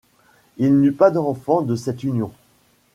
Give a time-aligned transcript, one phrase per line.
[0.57, 2.31] Il n’eut pas d’enfants de cette union.